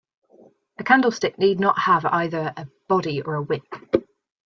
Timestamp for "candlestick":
0.83-1.37